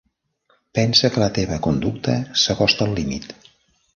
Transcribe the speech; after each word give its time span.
Pensa 0.77 1.11
que 1.17 1.21
la 1.23 1.27
teva 1.35 1.59
conducta 1.67 2.17
s'acosta 2.45 2.87
al 2.89 2.95
límit. 3.01 3.31